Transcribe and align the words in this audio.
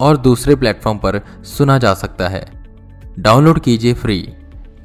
और 0.00 0.16
दूसरे 0.16 0.54
प्लेटफॉर्म 0.56 0.98
पर 0.98 1.20
सुना 1.44 1.78
जा 1.78 1.94
सकता 1.94 2.28
है। 2.28 2.44
डाउनलोड 3.18 3.60
कीजिए 3.60 3.94
फ्री 3.94 4.18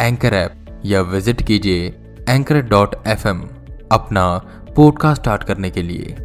एंकर 0.01 0.33
ऐप 0.33 0.81
या 0.85 1.01
विज़िट 1.01 1.41
कीजिए 1.41 1.87
एंकर 2.29 2.61
डॉट 2.61 2.95
एफ़ 3.07 3.27
अपना 3.27 4.37
पॉडकास्ट 4.75 5.21
स्टार्ट 5.21 5.43
करने 5.43 5.69
के 5.69 5.81
लिए। 5.81 6.15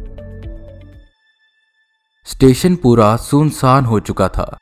स्टेशन 2.27 2.75
पूरा 2.75 3.15
सुनसान 3.15 3.85
हो 3.85 3.99
चुका 3.99 4.27
था। 4.29 4.57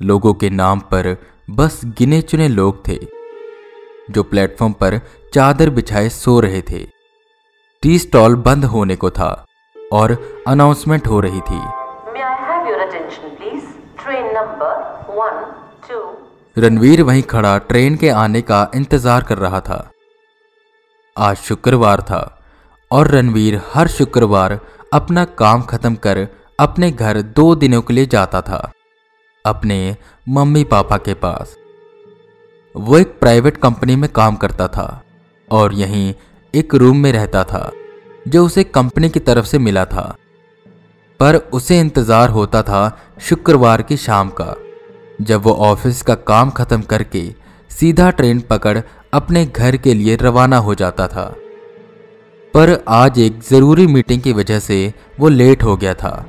लोगों 0.00 0.34
के 0.34 0.50
नाम 0.50 0.80
पर 0.80 1.16
बस 1.50 1.80
गिने 1.84 2.20
चुने 2.22 2.48
लोग 2.48 2.88
थे, 2.88 2.98
जो 4.10 4.22
प्लेटफॉर्म 4.22 4.72
पर 4.72 4.98
चादर 5.34 5.70
बिछाए 5.70 6.08
सो 6.08 6.38
रहे 6.40 6.62
थे। 6.62 6.84
टी 7.82 7.98
स्टॉल 7.98 8.34
बंद 8.36 8.64
होने 8.64 8.96
को 8.96 9.10
था 9.10 9.46
और 9.92 10.16
अनाउंसमेंट 10.48 11.06
हो 11.06 11.20
रही 11.20 11.40
थी। 11.40 11.60
रणवीर 16.56 17.02
वहीं 17.02 17.22
खड़ा 17.22 17.56
ट्रेन 17.58 17.96
के 17.96 18.08
आने 18.08 18.40
का 18.42 18.70
इंतज़ार 18.74 19.22
कर 19.22 19.38
रहा 19.38 19.60
था। 19.60 19.90
आज 21.16 21.36
शुक्रवार 21.36 22.00
था 22.00 22.20
और 22.90 23.08
रणवीर 23.08 23.60
हर 23.74 23.88
शुक्रवार 23.88 24.58
अपना 24.92 25.24
काम 25.24 25.62
खत्म 25.62 25.94
कर 25.94 26.26
अपने 26.58 26.90
घर 26.90 27.20
दो 27.36 27.54
दिनों 27.54 27.80
के 27.82 27.94
लिए 27.94 28.06
जाता 28.06 28.40
था, 28.40 28.72
अपने 29.44 29.96
मम्मी 30.28 30.64
पापा 30.64 30.96
के 30.96 31.14
पास। 31.14 31.56
वो 32.74 32.98
एक 32.98 33.18
प्राइवेट 33.20 33.56
कंपनी 33.56 33.96
में 33.96 34.08
काम 34.10 34.36
करता 34.36 34.68
था 34.68 35.02
और 35.48 35.74
यहीं 35.74 36.14
एक 36.54 36.74
रूम 36.74 36.96
में 36.96 37.12
रहता 37.12 37.44
था, 37.44 37.70
जो 38.28 38.44
उसे 38.46 38.64
कंपनी 38.64 39.08
की 39.08 39.20
तरफ़ 39.20 39.46
से 39.46 39.58
मिला 39.58 39.84
था। 39.84 40.14
पर 41.20 41.36
उसे 41.36 41.78
इंतज़ार 41.80 42.28
होता 42.28 42.62
था 42.62 42.82
शुक्रवार 43.20 43.82
की 43.82 43.96
शाम 43.96 44.30
का। 44.30 44.54
जब 45.20 45.42
वो 45.42 45.52
ऑफ़िस 45.52 46.02
का 46.02 46.14
काम 46.14 46.50
खत्म 46.50 46.82
करके 46.82 47.34
सीधा 47.70 48.10
ट्रेन 48.10 48.40
पकड़ 48.40 48.80
अपने 49.14 49.46
घर 49.46 49.76
के 49.76 49.94
लिए 49.94 50.16
रवाना 50.16 50.56
हो 50.56 50.74
जाता 50.74 51.08
था। 51.08 51.34
पर 52.54 52.84
आज 52.88 53.18
एक 53.18 53.40
ज़रूरी 53.42 53.86
मीटिंग 53.86 54.22
की 54.22 54.32
वजह 54.32 54.58
से 54.58 54.94
वो 55.20 55.28
लेट 55.28 55.62
हो 55.62 55.76
गया 55.76 55.94
था। 55.94 56.26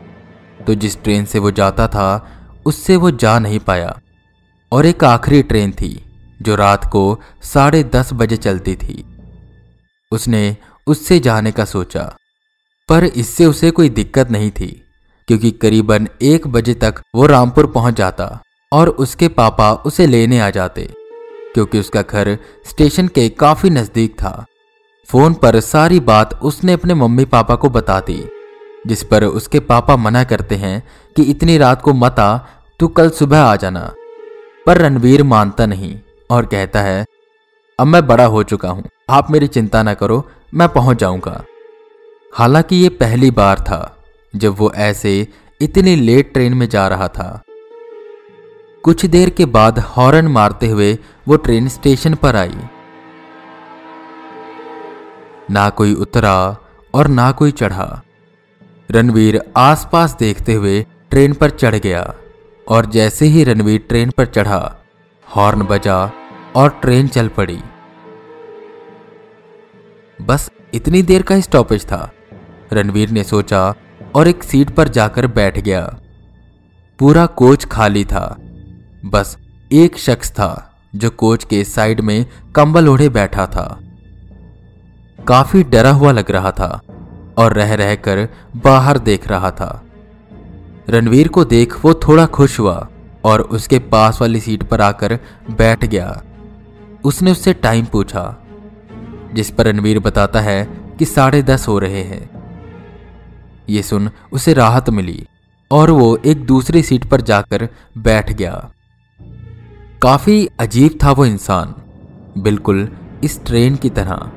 तो 0.68 0.76
जिस 0.76 1.04
ट्रेन 1.04 1.26
से 1.26 1.40
वो 1.40 1.52
जाता 1.52 1.88
था, 1.88 2.30
उससे 2.66 2.96
वो 2.96 3.12
जा 3.12 3.40
नहीं 3.40 3.60
पाया। 3.60 4.00
और 4.72 4.86
एक 4.86 5.04
आखिरी 5.04 5.44
ट्रेन 5.44 5.72
थी, 5.72 6.06
जो 6.42 6.56
रात 6.56 6.86
को 6.86 7.20
साढ़े 7.44 7.84
दस 7.84 8.10
बजे 8.14 8.38
चलती 8.38 8.76
थी। 8.76 9.04
उसने 10.12 10.58
उससे 10.88 11.20
जाने 11.20 11.52
का 11.52 11.66
सोचा, 11.66 12.16
पर 12.90 13.04
इससे 13.04 13.46
उसे 13.46 13.72
कोई 13.72 13.90
दिक्कत 13.90 14.32
नहीं 14.32 14.52
थी, 14.52 14.68
क्योंकि 15.28 15.52
करीबन 15.52 16.08
एक 16.22 16.48
बजे 16.48 16.74
तक 16.74 17.02
वो 17.16 17.26
रामपुर 17.26 17.68
पहुँच 17.68 17.96
जाता। 17.96 18.42
और 18.76 18.90
उसके 18.90 19.28
पापा 19.30 19.72
उसे 19.86 20.06
लेने 20.08 20.40
आ 20.40 20.50
जाते, 20.50 20.88
क्योंकि 21.54 21.80
उसका 21.80 22.02
घर 22.02 22.38
स्टेशन 22.66 23.08
के 23.08 23.28
काफ़ी 23.32 23.70
नज़दीक 23.70 24.14
था। 24.14 24.46
फ़ोन 25.10 25.34
पर 25.34 25.60
सारी 25.62 26.00
बात 26.02 26.34
उसने 26.44 26.74
अपने 26.74 26.94
मम्मी 26.94 27.26
पापा 27.28 27.56
को 27.56 27.70
बता 27.70 28.00
दी, 28.00 28.24
जिस 28.86 29.04
पर 29.04 29.24
उसके 29.24 29.60
पापा 29.62 29.96
मना 29.98 30.24
करते 30.24 30.56
हैं 30.58 30.82
कि 31.16 31.24
इतनी 31.24 31.58
रात 31.58 31.82
को 31.82 31.94
मत 31.96 32.20
आ 32.20 32.38
तू 32.80 32.88
कल 32.90 33.10
सुबह 33.12 33.40
आ 33.40 33.56
जाना। 33.56 33.92
पर 34.66 34.78
रणवीर 34.78 35.24
मानता 35.26 35.66
नहीं 35.66 35.96
और 36.30 36.46
कहता 36.46 36.82
है, 36.82 37.06
अब 37.80 37.88
मैं 37.88 38.06
बड़ा 38.08 38.26
हो 38.26 38.44
चुका 38.44 38.70
हूँ, 38.70 38.84
आप 39.10 39.32
मेरी 39.32 39.48
चिंता 39.48 39.84
ना 39.84 39.94
करो, 39.94 40.24
मैं 40.54 40.68
पहुँच 40.70 41.00
जाऊँगा। 41.00 41.44
हालाँकि 42.34 42.76
ये 42.76 42.90
पहली 42.92 43.32
बार 43.32 43.60
था, 43.60 43.98
जब 44.34 44.56
वो 44.58 44.72
ऐसे 44.74 45.28
इतनी 45.62 45.96
लेट 45.96 46.34
ट्रेन 46.34 46.54
में 46.54 46.68
जा 46.70 46.88
रहा 46.88 47.08
था। 47.10 47.44
कुछ 48.86 49.06
देर 49.06 49.30
के 49.30 49.46
बाद 49.46 49.80
हॉर्न 49.80 50.28
मारते 50.28 50.68
हुए 50.68 50.98
वो 51.28 51.36
ट्रेन 51.38 51.68
स्टेशन 51.68 52.16
पर 52.16 52.36
आई। 52.36 52.58
ना 55.52 55.70
कोई 55.70 55.94
उतरा 55.94 56.36
और 56.94 57.08
ना 57.08 57.32
कोई 57.32 57.52
चढ़ा। 57.52 58.02
रणवीर 58.92 59.42
आसपास 59.58 60.16
देखते 60.20 60.54
हुए 60.54 60.86
ट्रेन 61.10 61.34
पर 61.34 61.50
चढ़ 61.50 61.76
गया 61.76 62.14
और 62.68 62.86
जैसे 62.86 63.26
ही 63.26 63.44
रणवीर 63.44 63.86
ट्रेन 63.90 64.12
पर 64.12 64.26
चढ़ा, 64.26 64.76
हॉर्न 65.36 65.64
बजा 65.64 66.12
और 66.56 66.70
ट्रेन 66.70 67.08
चल 67.08 67.28
पड़ी। 67.28 67.60
बस 70.22 70.50
इतनी 70.74 71.02
देर 71.02 71.22
का 71.22 71.40
स्टॉपेज 71.40 71.86
था। 71.86 72.12
रणवीर 72.74 73.10
ने 73.10 73.24
सोचा 73.24 73.74
और 74.16 74.28
एक 74.28 74.44
सीट 74.44 74.70
पर 74.70 74.88
जाकर 74.88 75.28
बैठ 75.28 75.60
गया। 75.60 76.00
पूरा 77.00 77.26
कोच 77.26 77.66
खाली 77.66 78.06
था। 78.06 78.36
बस 79.06 79.38
एक 79.72 79.98
शख्स 79.98 80.32
था 80.32 80.50
जो 80.96 81.10
कोच 81.10 81.44
के 81.44 81.64
साइड 81.64 82.02
में 82.02 82.26
कंबल 82.56 82.88
ओढ़े 82.88 83.10
बैठा 83.10 83.46
था। 83.46 83.80
काफ़ी 85.28 85.64
डरा 85.64 85.92
हुआ 85.92 86.12
लग 86.12 86.32
रहा 86.32 86.52
था 86.52 86.82
और 87.38 87.54
रह 87.54 87.74
रहकर 87.74 88.28
बाहर 88.56 88.98
देख 89.00 89.28
रहा 89.28 89.52
था। 89.52 89.82
रणवीर 90.90 91.28
को 91.28 91.46
देख 91.46 91.86
वो 91.86 91.94
थोड़ा 92.08 92.26
खुश 92.26 92.60
हुआ 92.60 92.88
और 93.26 93.42
उसके 93.42 93.80
पास 93.80 94.22
वाली 94.22 94.40
सीट 94.40 94.64
पर 94.64 94.82
आकर 94.82 95.20
बैठ 95.52 95.86
गया। 95.86 96.22
उसने 97.06 97.32
उससे 97.32 97.54
टाइम 97.54 97.86
पूछा, 97.86 98.36
जिस 99.34 99.50
पर 99.52 99.66
रणवीर 99.66 100.00
बताता 100.00 100.42
है 100.42 100.64
कि 101.00 101.06
साढ़े 101.06 101.42
दस 101.44 101.68
हो 101.68 101.80
रहे 101.80 102.04
हैं। 102.04 102.30
ये 103.70 103.82
सुन 103.82 104.10
उसे 104.32 104.54
राहत 104.54 104.90
मिली 104.90 105.26
और 105.72 105.92
वो 105.92 106.16
एक 106.26 106.46
दूसरी 106.46 106.82
सीट 106.84 107.06
पर 107.06 107.22
जाकर 107.22 107.68
बैठ 107.98 108.32
गया। 108.32 108.72
काफ़ी 110.06 110.48
अजीब 110.60 110.98
था 111.04 111.12
वो 111.12 111.26
इंसान। 111.26 111.74
बिल्कुल 112.38 112.88
इस 113.24 113.40
ट्रेन 113.46 113.76
की 113.76 113.90
तरह, 113.90 114.32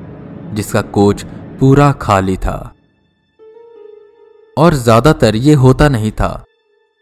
जिसका 0.53 0.81
कोच 0.81 1.23
पूरा 1.59 1.91
खाली 1.91 2.37
था। 2.37 2.55
और 4.57 4.73
ज़्यादातर 4.75 5.35
ये 5.35 5.53
होता 5.55 5.89
नहीं 5.89 6.11
था, 6.11 6.29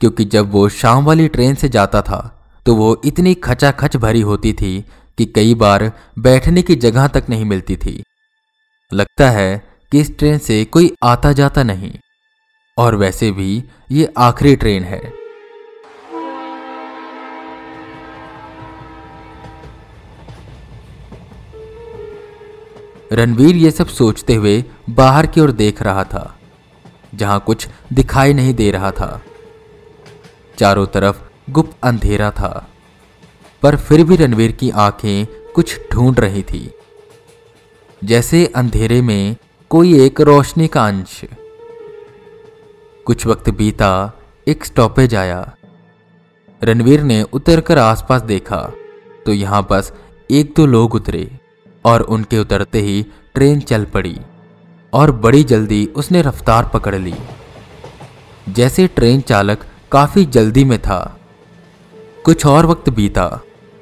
क्योंकि 0.01 0.25
जब 0.25 0.51
वो 0.51 0.67
शाम 0.69 1.05
वाली 1.05 1.27
ट्रेन 1.27 1.55
से 1.55 1.69
जाता 1.69 2.01
था 2.01 2.19
तो 2.65 2.75
वो 2.75 2.89
इतनी 3.05 3.33
खचाखच 3.33 3.95
भरी 3.97 4.21
होती 4.21 4.51
थी 4.53 4.83
कि 5.17 5.25
कई 5.25 5.53
बार 5.55 5.91
बैठने 6.19 6.61
की 6.61 6.75
जगह 6.77 7.07
तक 7.07 7.29
नहीं 7.29 7.45
मिलती 7.45 7.75
थी। 7.75 8.03
लगता 8.91 9.29
है 9.29 9.63
कि 9.91 9.99
इस 9.99 10.17
ट्रेन 10.17 10.37
से 10.39 10.63
कोई 10.65 10.93
आता 11.03 11.31
जाता 11.33 11.63
नहीं। 11.63 11.93
और 12.77 12.95
वैसे 12.95 13.31
भी 13.31 13.63
ये 13.91 14.13
आखिरी 14.19 14.55
ट्रेन 14.55 14.83
है। 14.83 15.01
रणवीर 23.11 23.55
ये 23.55 23.71
सब 23.71 23.87
सोचते 23.87 24.35
हुए 24.35 24.63
बाहर 24.89 25.27
की 25.27 25.41
ओर 25.41 25.51
देख 25.51 25.81
रहा 25.81 26.03
था, 26.03 26.39
जहाँ 27.15 27.39
कुछ 27.39 27.67
दिखाई 27.93 28.33
नहीं 28.33 28.53
दे 28.53 28.69
रहा 28.71 28.91
था। 28.91 29.21
चारों 30.57 30.85
तरफ़ 30.85 31.21
गुप्त 31.51 31.77
अंधेरा 31.83 32.29
था, 32.31 32.67
पर 33.63 33.75
फिर 33.77 34.03
भी 34.03 34.15
रणवीर 34.15 34.51
की 34.51 34.69
आँखें 34.69 35.25
कुछ 35.55 35.79
ढूंढ 35.91 36.19
रही 36.19 36.43
थी। 36.43 36.69
जैसे 38.01 38.45
अंधेरे 38.55 39.01
में 39.01 39.35
कोई 39.71 39.99
एक 40.01 40.21
रोशनी 40.21 40.67
का 40.67 40.85
अंश। 40.87 41.21
कुछ 43.05 43.25
वक्त 43.25 43.49
बीता, 43.49 44.11
एक 44.47 44.65
स्टॉपेज 44.65 45.15
आया। 45.15 45.41
रणवीर 46.61 47.01
ने 47.03 47.21
उतरकर 47.23 47.77
आसपास 47.77 48.21
देखा 48.23 48.61
तो 49.25 49.33
यहाँ 49.33 49.65
बस 49.71 49.91
एक 50.29 50.53
दो 50.57 50.65
लोग 50.65 50.95
उतरे। 50.95 51.29
और 51.87 52.01
उनके 52.01 52.39
उतरते 52.39 52.81
ही 52.81 53.05
ट्रेन 53.33 53.59
चल 53.59 53.85
पड़ी 53.85 54.17
और 54.93 55.11
बड़ी 55.11 55.43
जल्दी 55.43 55.85
उसने 55.95 56.21
रफ्तार 56.21 56.69
पकड़ 56.73 56.95
ली। 56.95 57.13
जैसे 58.49 58.87
ट्रेन 58.87 59.21
चालक 59.21 59.65
काफ़ी 59.91 60.25
जल्दी 60.25 60.63
में 60.63 60.79
था। 60.79 60.99
कुछ 62.25 62.45
और 62.45 62.65
वक्त 62.65 62.89
बीता। 62.89 63.27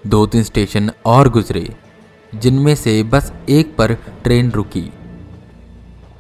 दो 0.07 0.25
तीन 0.25 0.43
स्टेशन 0.43 0.91
और 1.05 1.29
गुजरे, 1.29 1.75
जिनमें 2.35 2.75
से 2.75 3.03
बस 3.03 3.31
एक 3.49 3.75
पर 3.77 3.93
ट्रेन 3.93 4.51
रुकी। 4.51 4.91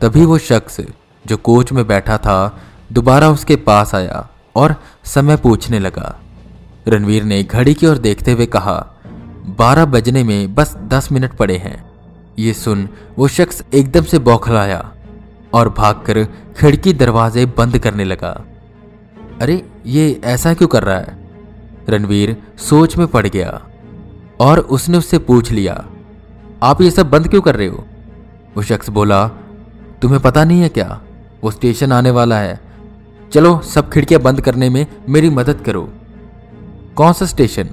तभी 0.01 0.25
वो 0.25 0.37
शख्स 0.37 0.81
जो 1.27 1.37
कोच 1.37 1.71
में 1.71 1.87
बैठा 1.87 2.17
था, 2.17 2.61
दोबारा 2.91 3.29
उसके 3.29 3.55
पास 3.55 3.95
आया 3.95 4.27
और 4.55 4.75
समय 5.03 5.37
पूछने 5.37 5.79
लगा। 5.79 6.19
रणवीर 6.87 7.23
ने 7.23 7.43
घड़ी 7.43 7.73
की 7.73 7.87
ओर 7.87 7.97
देखते 7.97 8.31
हुए 8.31 8.45
कहा 8.45 8.94
बारह 9.45 9.85
बजने 9.85 10.23
में 10.23 10.55
बस 10.55 10.75
दस 10.77 11.11
मिनट 11.11 11.33
पड़े 11.33 11.57
हैं। 11.57 11.91
ये 12.39 12.53
सुन 12.53 12.89
वो 13.17 13.27
शख्स 13.27 13.63
एकदम 13.73 14.03
से 14.03 14.19
बौखलाया 14.19 14.91
और 15.53 15.69
भागकर 15.69 16.23
खिड़की 16.57 16.93
दरवाजे 16.93 17.45
बंद 17.45 17.77
करने 17.77 18.03
लगा। 18.03 18.31
अरे, 19.41 19.65
ये 19.85 20.21
ऐसा 20.23 20.53
क्यों 20.53 20.67
कर 20.67 20.83
रहा 20.83 20.97
है? 20.97 21.29
रणवीर 21.89 22.37
सोच 22.57 22.97
में 22.97 23.07
पड़ 23.07 23.27
गया 23.27 23.61
और 24.39 24.59
उसने 24.59 24.97
उससे 24.97 25.17
पूछ 25.17 25.51
लिया, 25.51 25.85
आप 26.63 26.81
ये 26.81 26.91
सब 26.91 27.09
बंद 27.09 27.27
क्यों 27.27 27.41
कर 27.41 27.55
रहे 27.55 27.67
हो? 27.67 27.85
वो 28.57 28.63
शख्स 28.63 28.89
बोला, 28.89 29.27
तुम्हें 30.01 30.21
पता 30.21 30.43
नहीं 30.43 30.61
है 30.61 30.69
क्या? 30.69 31.01
वो 31.43 31.51
स्टेशन 31.51 31.91
आने 31.91 32.11
वाला 32.11 32.39
है। 32.39 32.59
चलो, 33.33 33.61
सब 33.61 33.91
खिड़कियाँ 33.91 34.21
बंद 34.21 34.41
करने 34.41 34.69
में 34.69 34.87
मेरी 35.09 35.29
मदद 35.29 35.61
करो। 35.65 35.89
कौन 36.95 37.13
सा 37.13 37.25
स्टेशन? 37.25 37.69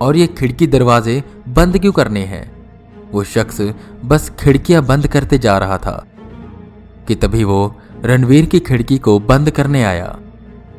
और 0.00 0.16
ये 0.16 0.26
खिड़की 0.26 0.66
दरवाजे 0.66 1.24
बंद 1.48 1.78
क्यों 1.78 1.92
करने 1.92 2.24
हैं? 2.24 2.56
वो 3.12 3.24
शख्स 3.24 3.72
बस 4.04 4.30
खिड़कियाँ 4.30 4.82
बंद 4.82 5.06
करते 5.06 5.38
जा 5.38 5.58
रहा 5.58 5.78
था 5.78 6.06
कि 7.08 7.14
तभी 7.14 7.44
वो 7.44 7.76
रणवीर 8.04 8.46
की 8.46 8.60
खिड़की 8.60 8.98
को 8.98 9.18
बंद 9.18 9.50
करने 9.50 9.84
आया। 9.84 10.18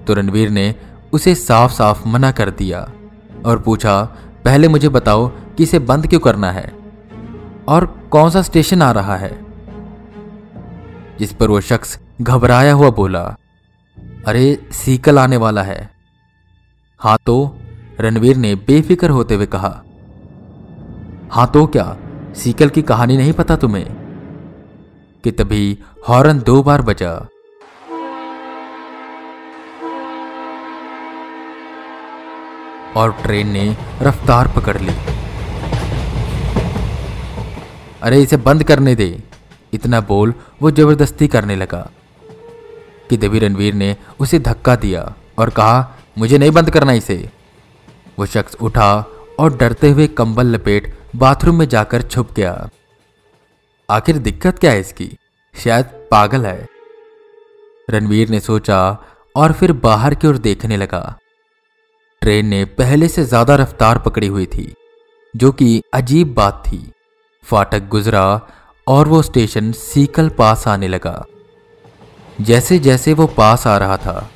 तो 0.08 0.14
रणवीर 0.14 0.50
ने 0.50 0.76
उसे 1.14 1.36
साफ़ 1.36 1.72
साफ़ 1.72 2.08
मना 2.08 2.32
कर 2.32 2.50
दिया 2.50 2.92
और 3.46 3.60
पूछा, 3.60 4.04
पहले 4.46 4.68
मुझे 4.68 4.90
बताओ 4.90 5.28
कि 5.28 5.64
इसे 5.64 5.80
बंद 5.80 6.08
क्यों 6.08 6.20
करना 6.20 6.52
है? 6.52 6.74
और 7.68 7.86
कौन 8.12 8.30
सा 8.30 8.42
स्टेशन 8.42 8.82
आ 8.82 8.92
रहा 8.92 9.16
है? 9.16 9.46
जिस 11.20 11.34
पर 11.34 11.50
वो 11.50 11.62
शख्स 11.62 12.00
घबराया 12.22 12.74
हुआ 12.74 12.90
बोला, 12.90 13.38
अरे, 14.28 14.70
सीकल 14.72 15.20
आने 15.20 15.38
वाला 15.38 15.64
है। 15.64 15.90
हाँ 17.00 17.18
तो 17.26 17.57
रणवीर 18.00 18.36
ने 18.38 18.56
बेफिक्र 18.56 19.10
होते 19.10 19.36
हुए 19.36 19.46
कहा 19.46 19.84
हाँ 21.32 21.48
तो 21.48 21.68
क्या? 21.68 21.98
सीकल 22.36 22.70
की 22.70 22.82
कहानी 22.82 23.18
नहीं 23.18 23.34
पता 23.34 23.56
तुम्हें? 23.56 23.86
कि 25.24 25.32
तभी 25.32 25.80
हॉर्न 26.10 26.40
दो 26.40 26.64
बार 26.64 26.82
बजा। 26.82 27.28
और 32.96 33.12
ट्रेन 33.12 33.48
ने 33.48 33.78
रफ्तार 34.02 34.48
पकड़ 34.48 34.78
ली। 34.78 34.94
अरे, 38.02 38.22
इसे 38.22 38.38
बंद 38.38 38.64
करने 38.64 38.96
दे। 38.96 39.24
इतना 39.74 40.02
बोल 40.02 40.34
वो 40.62 40.72
ज़बरदस्ती 40.72 41.28
करने 41.28 41.56
लगा 41.56 41.90
कि 43.10 43.18
देवी 43.18 43.40
रणवीर 43.40 43.74
ने 43.74 43.98
उसे 44.20 44.40
धक्का 44.40 44.76
दिया 44.76 45.14
और 45.38 45.50
कहा, 45.50 45.98
मुझे 46.18 46.38
नहीं 46.38 46.52
बंद 46.52 46.70
करना 46.70 46.92
इसे। 46.92 47.37
वो 48.18 48.26
शख्स 48.26 48.56
उठा 48.62 48.94
और 49.40 49.58
डरते 49.58 49.90
हुए 49.90 50.08
कंबल 50.18 50.46
लपेट 50.46 50.94
बाथरूम 51.16 51.56
में 51.56 51.68
जाकर 51.68 52.02
छुप 52.02 52.32
गया। 52.34 52.70
आखिर 53.90 54.18
दिक्कत 54.20 54.60
क्या 54.60 54.72
है 54.72 54.80
इसकी? 54.80 55.10
शायद 55.56 55.86
पागल 56.12 56.46
है। 56.46 56.68
रणवीर 57.88 58.30
ने 58.30 58.40
सोचा 58.40 58.80
और 59.36 59.52
फिर 59.52 59.72
बाहर 59.80 60.16
की 60.16 60.28
ओर 60.28 60.38
देखने 60.40 60.78
लगा। 60.78 61.18
ट्रेन 62.22 62.46
ने 62.46 62.64
पहले 62.78 63.08
से 63.08 63.24
ज़्यादा 63.26 63.56
रफ्तार 63.56 63.98
पकड़ी 64.00 64.28
हुई 64.28 64.46
थी, 64.46 64.74
जो 65.34 65.52
कि 65.52 65.82
अजीब 65.94 66.34
बात 66.34 66.64
थी। 66.68 66.80
फाटक 67.46 67.88
गुजरा 67.90 68.26
और 68.88 69.08
वो 69.08 69.22
स्टेशन 69.22 69.72
सीकल 69.74 70.30
पास 70.30 70.68
आने 70.68 70.88
लगा। 70.88 71.24
जैसे 72.40 72.80
जैसे 72.80 73.14
वो 73.14 73.28
पास 73.28 73.68
आ 73.68 73.78
रहा 73.78 73.98
था, 73.98 74.30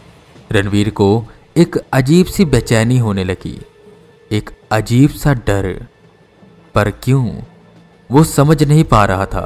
रणवीर 0.51 0.89
को 0.91 1.25
एक 1.57 1.77
अजीब 1.93 2.25
सी 2.25 2.45
बेचैनी 2.45 2.97
होने 2.97 3.23
लगी। 3.23 3.59
एक 4.31 4.49
अजीब 4.71 5.09
सा 5.09 5.33
डर। 5.33 5.87
पर 6.75 6.89
क्यों? 7.03 7.31
वो 8.09 8.23
समझ 8.23 8.63
नहीं 8.63 8.83
पा 8.83 9.03
रहा 9.05 9.25
था 9.25 9.41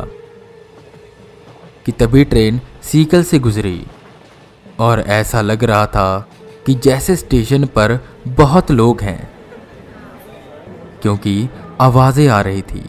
कि 1.85 1.91
तभी 1.91 2.25
ट्रेन 2.25 2.59
सीकल 2.83 3.23
से 3.23 3.39
गुजरी 3.39 3.85
और 4.79 4.99
ऐसा 4.99 5.41
लग 5.41 5.63
रहा 5.63 5.85
था 5.87 6.29
कि 6.65 6.73
जैसे 6.75 7.15
स्टेशन 7.15 7.65
पर 7.65 7.97
बहुत 8.27 8.71
लोग 8.71 9.01
हैं, 9.01 9.29
क्योंकि 11.01 11.49
आवाज़ें 11.81 12.27
आ 12.27 12.41
रही 12.41 12.61
थी, 12.61 12.85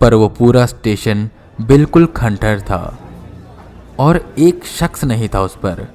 पर 0.00 0.14
वो 0.14 0.28
पूरा 0.28 0.66
स्टेशन 0.66 1.28
बिल्कुल 1.60 2.06
खंडर 2.06 2.60
था 2.60 2.98
और 3.98 4.34
एक 4.38 4.64
शख्स 4.64 5.04
नहीं 5.04 5.28
था 5.28 5.40
उस 5.40 5.56
पर। 5.56 5.86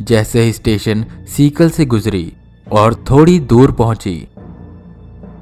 जैसे 0.00 0.42
ही 0.42 0.52
स्टेशन 0.52 1.04
सीकल 1.28 1.70
से 1.70 1.84
गुजरी 1.86 2.32
और 2.72 2.94
थोड़ी 3.10 3.38
दूर 3.40 3.72
पहुँची। 3.72 4.16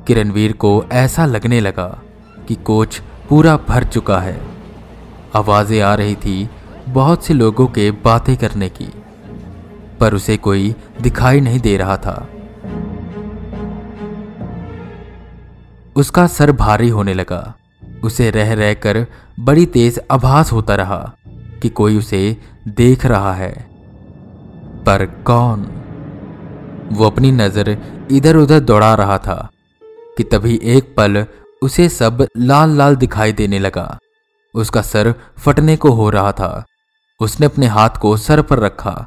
किरणवीर 0.06 0.52
को 0.52 0.84
ऐसा 0.93 1.26
लगने 1.26 1.61
लगा 1.61 1.87
कि 2.49 2.55
कोच 2.55 3.00
पूरा 3.28 3.56
भर 3.69 3.84
चुका 3.84 4.19
है। 4.20 4.40
आवाज़ें 5.37 5.81
आ 5.81 5.94
रही 5.94 6.14
थी 6.17 6.49
बहुत 6.88 7.25
से 7.25 7.34
लोगों 7.34 7.67
के 7.67 7.90
बातें 8.05 8.37
करने 8.37 8.69
की, 8.69 8.88
पर 10.00 10.14
उसे 10.14 10.37
कोई 10.37 10.75
दिखाई 11.02 11.40
नहीं 11.40 11.61
दे 11.61 11.76
रहा 11.76 11.96
था। 11.96 12.17
उसका 15.96 16.26
सर 16.26 16.52
भारी 16.52 16.88
होने 16.88 17.14
लगा। 17.14 17.55
उसे 18.05 18.31
रह 18.31 18.52
रहकर 18.55 19.06
बड़ी 19.40 19.67
तेज 19.67 20.00
आभास 20.11 20.52
होता 20.52 20.75
रहा 20.75 20.99
कि 21.62 21.69
कोई 21.69 21.99
उसे 21.99 22.37
देख 22.69 23.06
रहा 23.06 23.32
है। 23.34 23.52
पर 24.87 25.05
कौन? 25.26 25.67
वो 26.93 27.06
अपनी 27.06 27.31
नज़र 27.33 27.77
इधर 28.12 28.37
उधर 28.37 28.61
दौड़ा 28.61 28.94
रहा 28.94 29.19
था, 29.19 29.49
कि 30.17 30.25
तभी 30.25 30.59
एक 30.65 30.94
पल 30.97 31.25
उसे 31.62 31.88
सब 31.88 32.27
लाल 32.37 32.77
लाल 32.77 32.97
दिखाई 32.97 33.33
देने 33.33 33.59
लगा। 33.59 33.99
उसका 34.55 34.83
सर 34.83 35.15
फटने 35.38 35.77
को 35.77 35.91
हो 35.91 36.09
रहा 36.11 36.33
था। 36.33 36.65
उसने 37.21 37.47
अपने 37.47 37.67
हाथ 37.67 37.99
को 38.00 38.17
सर 38.17 38.43
पर 38.43 38.59
रखा। 38.59 39.06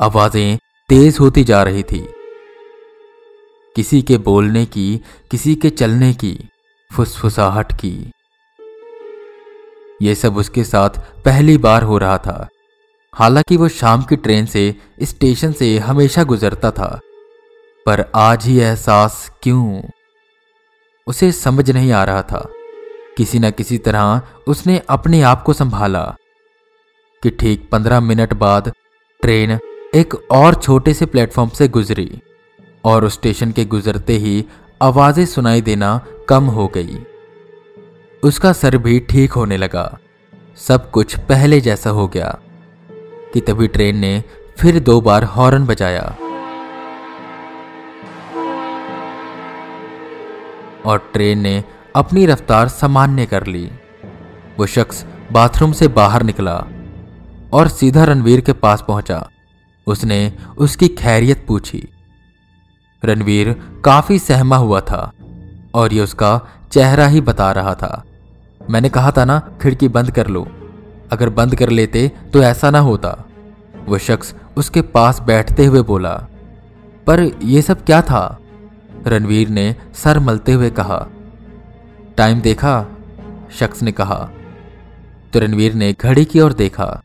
आवाज़ें 0.00 0.58
तेज 0.90 1.18
होती 1.20 1.44
जा 1.44 1.62
रही 1.62 1.82
थी। 1.82 2.06
किसी 3.76 4.00
के 4.02 4.18
बोलने 4.18 4.64
की, 4.66 5.00
किसी 5.30 5.54
के 5.54 5.70
चलने 5.70 6.12
की, 6.14 6.38
फुसफुसाहट 6.90 7.72
की। 7.72 8.10
यह 10.02 10.14
सब 10.14 10.36
उसके 10.36 10.64
साथ 10.64 10.90
पहली 11.24 11.56
बार 11.58 11.82
हो 11.82 11.98
रहा 11.98 12.18
था। 12.18 12.48
हालाँकि 13.14 13.56
वो 13.56 13.68
शाम 13.68 14.02
की 14.02 14.16
ट्रेन 14.16 14.46
से 14.46 14.74
स्टेशन 15.02 15.52
से 15.52 15.78
हमेशा 15.78 16.24
गुजरता 16.24 16.70
था। 16.70 17.00
पर 17.86 18.10
आज 18.14 18.46
ही 18.46 18.58
एहसास 18.58 19.32
क्यों? 19.42 19.82
उसे 21.06 21.32
समझ 21.32 21.70
नहीं 21.70 21.92
आ 21.92 22.04
रहा 22.04 22.22
था। 22.22 22.48
किसी 23.16 23.38
न 23.38 23.50
किसी 23.50 23.78
तरह 23.78 24.22
उसने 24.48 24.82
अपने 24.88 25.22
आप 25.22 25.42
को 25.42 25.52
संभाला 25.52 26.16
कि 27.22 27.30
ठीक 27.30 27.68
पंद्रह 27.70 28.00
मिनट 28.00 28.34
बाद 28.34 28.72
ट्रेन 29.22 29.58
एक 29.94 30.14
और 30.30 30.54
छोटे 30.54 30.94
से 30.94 31.06
प्लेटफॉर्म 31.06 31.50
से 31.50 31.68
गुजरी 31.68 32.20
और 32.84 33.04
उस 33.04 33.12
स्टेशन 33.12 33.52
के 33.52 33.64
गुजरते 33.64 34.12
ही 34.12 34.44
आवाज़ें 34.82 35.26
सुनाई 35.26 35.60
देना 35.60 36.06
कम 36.28 36.44
हो 36.44 36.68
गई। 36.68 36.98
उसका 38.24 38.52
सर 38.52 38.76
भी 38.76 39.00
ठीक 39.00 39.32
होने 39.32 39.56
लगा। 39.56 39.98
सब 40.56 40.90
कुछ 40.90 41.18
पहले 41.18 41.60
जैसा 41.60 41.90
हो 41.90 42.08
गया। 42.08 42.38
कि 43.34 43.40
तभी 43.40 43.68
ट्रेन 43.68 43.96
ने 43.96 44.24
फिर 44.58 44.80
दो 44.80 45.00
बार 45.00 45.24
हॉर्न 45.24 45.66
बजाया। 45.66 46.16
और 50.86 51.10
ट्रेन 51.12 51.38
ने 51.38 51.64
अपनी 51.96 52.26
रफ्तार 52.26 52.68
सामान्य 52.68 53.26
कर 53.26 53.46
ली। 53.46 53.70
वो 54.58 54.66
शख्स 54.66 55.04
बाथरूम 55.32 55.72
से 55.72 55.88
बाहर 55.88 56.22
निकला 56.22 56.64
और 57.52 57.68
सीधा 57.68 58.04
रणवीर 58.04 58.40
के 58.40 58.52
पास 58.52 58.84
पहुँचा। 58.88 59.30
उसने 59.86 60.32
उसकी 60.58 60.88
खैरियत 60.88 61.44
पूछी। 61.48 61.88
रणवीर 63.04 63.52
काफ़ी 63.84 64.18
सहमा 64.18 64.56
हुआ 64.56 64.80
था 64.80 65.12
और 65.74 65.92
ये 65.92 66.00
उसका 66.00 66.40
चेहरा 66.72 67.06
ही 67.06 67.20
बता 67.20 67.52
रहा 67.52 67.74
था। 67.74 68.04
मैंने 68.70 68.88
कहा 68.88 69.10
था 69.10 69.24
ना, 69.24 69.38
खिड़की 69.62 69.88
बंद 69.88 70.10
कर 70.10 70.26
लो। 70.26 70.46
अगर 71.12 71.28
बंद 71.28 71.54
कर 71.54 71.68
लेते 71.68 72.12
तो 72.32 72.42
ऐसा 72.42 72.70
ना 72.70 72.78
होता। 72.78 73.23
वह 73.88 73.98
शख्स 73.98 74.34
उसके 74.56 74.82
पास 74.82 75.20
बैठते 75.20 75.64
हुए 75.66 75.82
बोला, 75.82 76.14
पर 77.06 77.20
यह 77.44 77.60
सब 77.60 77.84
क्या 77.84 78.00
था? 78.02 78.38
रणवीर 79.06 79.48
ने 79.48 79.74
सर 79.94 80.18
मलते 80.18 80.52
हुए 80.52 80.70
कहा, 80.70 81.06
टाइम 82.16 82.40
देखा? 82.40 82.86
शख्स 83.52 83.82
ने 83.82 83.92
कहा 83.92 84.18
तो 85.32 85.40
रणवीर 85.40 85.74
ने 85.74 85.92
घड़ी 85.92 86.24
की 86.24 86.40
ओर 86.40 86.52
देखा, 86.52 87.02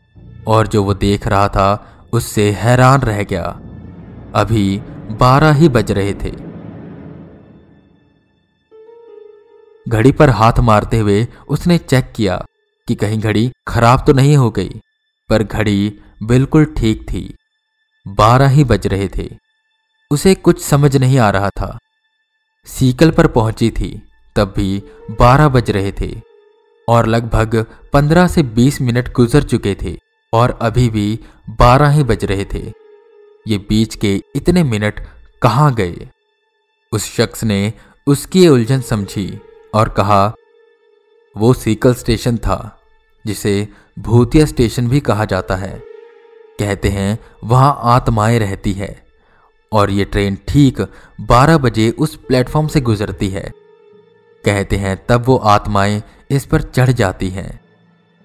और 0.48 0.66
जो 0.66 0.82
वो 0.84 0.94
देख 0.94 1.26
रहा 1.26 1.48
था 1.48 1.68
उससे 2.12 2.50
हैरान 2.52 3.00
रह 3.00 3.22
गया। 3.22 3.44
अभी 4.34 4.78
बारह 5.20 5.52
ही 5.52 5.68
बज 5.68 5.90
रहे 5.92 6.14
थे। 6.14 6.30
घड़ी 9.86 10.12
पर 10.12 10.30
हाथ 10.30 10.58
मारते 10.60 10.98
हुए 10.98 11.26
उसने 11.48 11.78
चेक 11.78 12.12
किया 12.16 12.36
कि 12.88 12.94
कहीं 12.94 13.18
घड़ी 13.20 13.50
खराब 13.68 14.04
तो 14.06 14.12
नहीं 14.12 14.36
हो 14.36 14.50
गई, 14.50 14.80
पर 15.30 15.42
घड़ी 15.42 16.00
बिल्कुल 16.22 16.64
ठीक 16.64 17.02
थी। 17.02 17.34
बारह 18.08 18.48
ही 18.48 18.64
बज 18.64 18.86
रहे 18.86 19.08
थे। 19.08 19.28
उसे 20.10 20.34
कुछ 20.34 20.62
समझ 20.64 20.96
नहीं 20.96 21.18
आ 21.18 21.30
रहा 21.30 21.50
था। 21.50 21.78
सीकल 22.66 23.10
पर 23.10 23.26
पहुँची 23.26 23.70
थी, 23.70 24.02
तब 24.36 24.52
भी 24.56 24.82
बारह 25.10 25.48
बज 25.48 25.70
रहे 25.70 25.92
थे 25.92 26.20
और 26.88 27.06
लगभग 27.06 27.66
पंद्रह 27.92 28.28
से 28.28 28.42
बीस 28.42 28.80
मिनट 28.80 29.12
गुजर 29.12 29.42
चुके 29.42 29.76
थे 29.82 29.96
और 30.32 30.58
अभी 30.62 30.88
भी 30.88 31.20
बारह 31.50 31.88
ही 31.88 32.04
बज 32.04 32.24
रहे 32.24 32.44
थे। 32.44 32.72
ये 33.48 33.58
बीच 33.58 33.94
के 33.94 34.22
इतने 34.36 34.62
मिनट 34.62 35.06
कहाँ 35.42 35.74
गए? 35.74 36.08
उस 36.92 37.16
शख्स 37.16 37.44
ने 37.44 37.72
उसकी 38.06 38.48
उलझन 38.48 38.80
समझी 38.80 39.40
और 39.74 39.88
कहा, 39.88 40.34
वो 41.36 41.54
सीकल 41.54 41.94
स्टेशन 41.94 42.36
था, 42.36 42.80
जिसे 43.26 43.68
भूतिया 43.98 44.46
स्टेशन 44.46 44.88
भी 44.88 45.00
कहा 45.00 45.24
जाता 45.24 45.56
है। 45.56 45.89
कहते 46.60 46.88
हैं, 46.88 47.18
वहाँ 47.44 47.80
आत्माएँ 47.82 48.38
रहती 48.38 48.72
है। 48.72 49.02
और 49.72 49.90
ये 49.90 50.04
ट्रेन 50.04 50.38
ठीक 50.48 50.80
12 51.20 51.58
बजे 51.58 51.90
उस 51.90 52.16
प्लेटफॉर्म 52.16 52.66
से 52.66 52.80
गुजरती 52.80 53.28
है। 53.28 53.52
कहते 54.44 54.76
हैं, 54.76 55.06
तब 55.08 55.24
वो 55.26 55.36
आत्माएँ 55.36 56.02
इस 56.30 56.46
पर 56.46 56.62
चढ़ 56.62 56.90
जाती 56.90 57.28
हैं। 57.28 57.60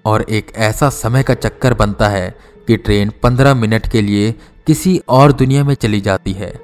और 0.05 0.21
एक 0.21 0.51
ऐसा 0.55 0.89
समय 0.89 1.23
का 1.23 1.33
चक्कर 1.33 1.73
बनता 1.73 2.09
है 2.09 2.37
कि 2.67 2.77
ट्रेन 2.77 3.09
15 3.23 3.53
मिनट 3.53 3.87
के 3.87 4.01
लिए 4.01 4.35
किसी 4.67 5.01
और 5.09 5.31
दुनिया 5.31 5.63
में 5.63 5.75
चली 5.75 6.01
जाती 6.01 6.31
है 6.31 6.59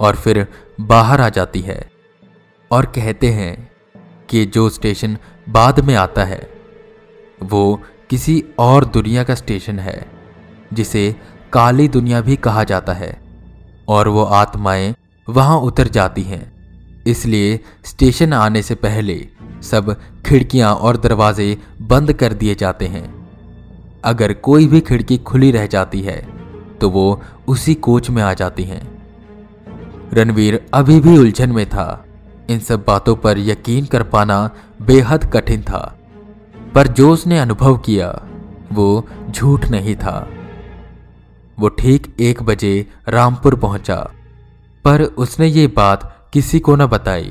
और 0.00 0.16
फिर 0.16 0.46
बाहर 0.80 1.20
आ 1.20 1.28
जाती 1.28 1.60
है। 1.60 1.90
और 2.70 2.86
कहते 2.86 3.26
हैं 3.26 3.70
कि 4.28 4.46
जो 4.46 4.70
स्टेशन 4.70 5.18
बाद 5.48 5.80
में 5.80 5.94
आता 5.94 6.24
है, 6.24 6.50
वो 7.42 7.82
किसी 8.10 8.44
और 8.58 8.84
दुनिया 8.84 9.24
का 9.24 9.34
स्टेशन 9.34 9.78
है। 9.78 10.19
जिसे 10.72 11.14
काली 11.52 11.88
दुनिया 11.88 12.20
भी 12.20 12.36
कहा 12.36 12.64
जाता 12.64 12.92
है, 12.92 13.20
और 13.88 14.08
वो 14.08 14.24
आत्माएँ 14.24 14.94
वहाँ 15.28 15.58
उतर 15.58 15.88
जाती 15.88 16.22
हैं। 16.22 16.42
इसलिए 17.06 17.60
स्टेशन 17.84 18.32
आने 18.32 18.62
से 18.62 18.74
पहले 18.74 19.28
सब 19.62 19.94
खिड़कियाँ 20.26 20.74
और 20.74 20.96
दरवाजे 20.96 21.56
बंद 21.82 22.12
कर 22.12 22.32
दिए 22.32 22.54
जाते 22.54 22.86
हैं। 22.86 23.28
अगर 24.04 24.32
कोई 24.32 24.66
भी 24.66 24.80
खिड़की 24.80 25.18
खुली 25.18 25.50
रह 25.50 25.66
जाती 25.66 26.00
है 26.00 26.16
तो 26.78 26.90
वो 26.90 27.20
उसी 27.48 27.74
कोच 27.74 28.10
में 28.10 28.22
आ 28.22 28.32
जाती 28.34 28.64
हैं। 28.64 28.82
रणवीर 30.12 30.60
अभी 30.74 31.00
भी 31.00 31.16
उलझन 31.18 31.52
में 31.52 31.66
था। 31.66 32.04
इन 32.50 32.58
सब 32.58 32.84
बातों 32.86 33.16
पर 33.16 33.38
यकीन 33.38 33.84
कर 33.84 34.02
पाना 34.02 34.50
बेहद 34.82 35.24
कठिन 35.24 35.62
था। 35.62 35.82
पर 36.74 36.86
जो 36.88 37.10
उसने 37.12 37.38
अनुभव 37.38 37.76
किया, 37.78 38.08
वो 38.72 39.06
झूठ 39.30 39.66
नहीं 39.66 39.96
था। 39.96 40.28
वो 41.60 41.68
ठीक 41.70 42.14
एक 42.20 42.42
बजे 42.42 42.86
रामपुर 43.08 43.54
पहुँचा। 43.56 43.96
पर 44.84 45.02
उसने 45.02 45.46
ये 45.48 45.66
बात 45.76 46.30
किसी 46.32 46.60
को 46.60 46.76
न 46.76 46.86
बताई, 46.86 47.30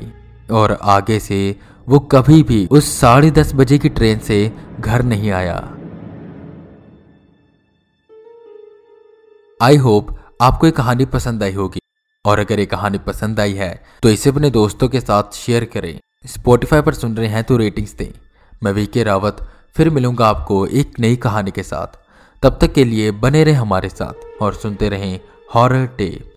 और 0.50 0.78
आगे 0.82 1.18
से 1.20 1.56
वो 1.86 1.98
कभी 2.08 2.42
भी 2.42 2.66
उस 2.68 2.90
साढ़े 2.92 3.30
दस 3.32 3.52
बजे 3.54 3.78
की 3.78 3.88
ट्रेन 3.90 4.18
से 4.20 4.40
घर 4.80 5.02
नहीं 5.04 5.30
आया। 5.32 5.56
आई 9.60 9.76
होप 9.78 10.16
आपको 10.40 10.66
ये 10.66 10.72
कहानी 10.72 11.04
पसंद 11.08 11.42
आई 11.42 11.52
होगी, 11.52 11.80
और 12.24 12.38
अगर 12.38 12.60
ये 12.60 12.66
कहानी 12.66 12.98
पसंद 13.06 13.40
आई 13.40 13.54
है 13.54 13.72
तो 14.02 14.10
इसे 14.10 14.30
अपने 14.30 14.50
दोस्तों 14.50 14.88
के 14.88 15.00
साथ 15.00 15.36
शेयर 15.36 15.64
करें। 15.64 15.98
स्पॉटिफाई 16.26 16.80
पर 16.80 16.94
सुन 16.94 17.16
रहे 17.16 17.28
हैं 17.28 17.42
तो 17.44 17.56
रेटिंग्स 17.56 17.94
दें। 17.94 18.12
मैं 18.62 18.72
वी 18.72 18.86
के 18.86 19.02
रावत, 19.04 19.36
फिर 19.76 19.90
मिलूँगा 19.90 20.28
आपको 20.28 20.66
एक 20.66 20.98
नई 21.00 21.16
कहानी 21.18 21.50
के 21.50 21.62
साथ। 21.62 21.98
तब 22.42 22.58
तक 22.60 22.72
के 22.72 22.84
लिए 22.84 23.10
बने 23.10 23.44
रहें 23.44 23.54
हमारे 23.54 23.88
साथ 23.88 24.42
और 24.42 24.54
सुनते 24.54 24.88
रहें 24.88 25.20
हॉरर 25.54 25.86
टेप 25.86 26.29